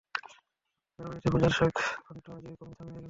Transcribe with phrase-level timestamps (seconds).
[0.99, 2.99] রাজবাটিতে পূজার শাঁক ঘণ্টা বাজিয়া ক্রমে থামিয়া গেল।